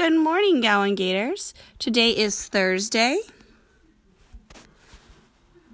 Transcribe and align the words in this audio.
Good 0.00 0.16
morning, 0.16 0.62
Gowan 0.62 0.94
Gators. 0.94 1.52
Today 1.78 2.12
is 2.16 2.48
Thursday, 2.48 3.20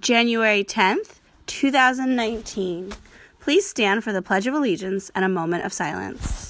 January 0.01 0.65
10th, 0.65 1.19
2019. 1.45 2.91
Please 3.39 3.65
stand 3.65 4.03
for 4.03 4.11
the 4.11 4.21
Pledge 4.21 4.45
of 4.45 4.53
Allegiance 4.53 5.09
and 5.15 5.23
a 5.23 5.29
moment 5.29 5.63
of 5.63 5.71
silence. 5.71 6.46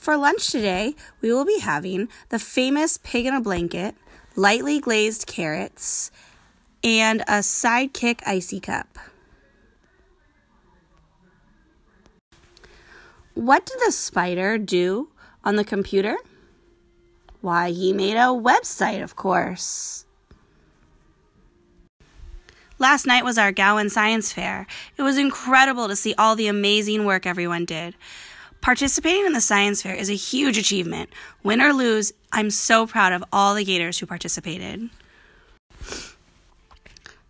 For 0.00 0.16
lunch 0.16 0.50
today, 0.50 0.94
we 1.20 1.30
will 1.30 1.44
be 1.44 1.58
having 1.58 2.08
the 2.30 2.38
famous 2.38 2.96
pig 2.96 3.26
in 3.26 3.34
a 3.34 3.40
blanket, 3.40 3.94
lightly 4.34 4.80
glazed 4.80 5.26
carrots, 5.26 6.10
and 6.82 7.20
a 7.28 7.40
sidekick 7.44 8.22
icy 8.26 8.60
cup. 8.60 8.98
What 13.34 13.66
did 13.66 13.76
the 13.84 13.92
spider 13.92 14.56
do 14.56 15.10
on 15.44 15.56
the 15.56 15.64
computer? 15.64 16.16
Why, 17.42 17.70
he 17.70 17.92
made 17.92 18.16
a 18.16 18.32
website, 18.32 19.02
of 19.02 19.16
course. 19.16 20.06
Last 22.78 23.06
night 23.06 23.26
was 23.26 23.36
our 23.36 23.52
Gowan 23.52 23.90
Science 23.90 24.32
Fair. 24.32 24.66
It 24.96 25.02
was 25.02 25.18
incredible 25.18 25.88
to 25.88 25.96
see 25.96 26.14
all 26.16 26.36
the 26.36 26.48
amazing 26.48 27.04
work 27.04 27.26
everyone 27.26 27.66
did. 27.66 27.94
Participating 28.60 29.24
in 29.24 29.32
the 29.32 29.40
science 29.40 29.82
fair 29.82 29.94
is 29.94 30.10
a 30.10 30.14
huge 30.14 30.58
achievement. 30.58 31.10
Win 31.42 31.62
or 31.62 31.72
lose, 31.72 32.12
I'm 32.30 32.50
so 32.50 32.86
proud 32.86 33.12
of 33.12 33.24
all 33.32 33.54
the 33.54 33.64
Gators 33.64 33.98
who 33.98 34.06
participated. 34.06 34.90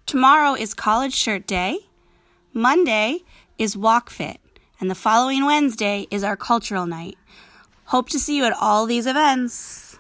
Tomorrow 0.06 0.54
is 0.54 0.74
College 0.74 1.14
Shirt 1.14 1.46
Day. 1.46 1.78
Monday 2.52 3.20
is 3.58 3.76
Walk 3.76 4.10
Fit. 4.10 4.40
And 4.80 4.90
the 4.90 4.96
following 4.96 5.44
Wednesday 5.44 6.08
is 6.10 6.24
our 6.24 6.36
cultural 6.36 6.86
night. 6.86 7.16
Hope 7.84 8.08
to 8.08 8.18
see 8.18 8.36
you 8.36 8.44
at 8.44 8.56
all 8.60 8.86
these 8.86 9.06
events. 9.06 9.98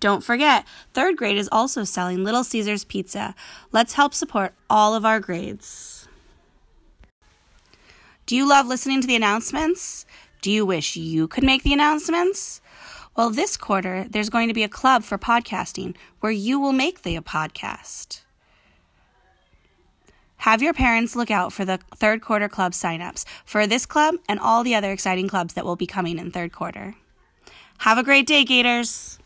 Don't 0.00 0.24
forget, 0.24 0.66
third 0.92 1.16
grade 1.16 1.38
is 1.38 1.48
also 1.52 1.84
selling 1.84 2.24
Little 2.24 2.44
Caesars 2.44 2.84
Pizza. 2.84 3.34
Let's 3.72 3.94
help 3.94 4.14
support 4.14 4.52
all 4.68 4.94
of 4.94 5.04
our 5.04 5.20
grades. 5.20 6.08
Do 8.26 8.36
you 8.36 8.48
love 8.48 8.66
listening 8.66 9.02
to 9.02 9.06
the 9.06 9.16
announcements? 9.16 10.06
Do 10.40 10.50
you 10.50 10.64
wish 10.64 10.96
you 10.96 11.28
could 11.28 11.44
make 11.44 11.62
the 11.62 11.74
announcements? 11.74 12.62
Well, 13.16 13.28
this 13.28 13.58
quarter, 13.58 14.06
there's 14.08 14.30
going 14.30 14.48
to 14.48 14.54
be 14.54 14.62
a 14.62 14.68
club 14.68 15.04
for 15.04 15.18
podcasting 15.18 15.94
where 16.20 16.32
you 16.32 16.58
will 16.58 16.72
make 16.72 17.02
the 17.02 17.16
podcast. 17.18 18.22
Have 20.38 20.62
your 20.62 20.72
parents 20.72 21.14
look 21.14 21.30
out 21.30 21.52
for 21.52 21.66
the 21.66 21.78
third 21.94 22.22
quarter 22.22 22.48
club 22.48 22.72
signups 22.72 23.26
for 23.44 23.66
this 23.66 23.84
club 23.84 24.14
and 24.26 24.40
all 24.40 24.64
the 24.64 24.74
other 24.74 24.90
exciting 24.90 25.28
clubs 25.28 25.52
that 25.54 25.66
will 25.66 25.76
be 25.76 25.86
coming 25.86 26.18
in 26.18 26.30
third 26.30 26.50
quarter. 26.50 26.94
Have 27.78 27.98
a 27.98 28.02
great 28.02 28.26
day, 28.26 28.44
Gators! 28.44 29.18